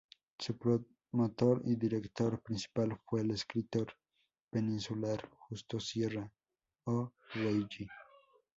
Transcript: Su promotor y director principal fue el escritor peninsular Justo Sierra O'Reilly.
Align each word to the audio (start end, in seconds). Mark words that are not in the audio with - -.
Su 0.39 0.57
promotor 0.57 1.61
y 1.63 1.75
director 1.75 2.41
principal 2.41 2.97
fue 3.05 3.21
el 3.21 3.29
escritor 3.29 3.93
peninsular 4.49 5.29
Justo 5.47 5.79
Sierra 5.79 6.27
O'Reilly. 6.85 7.87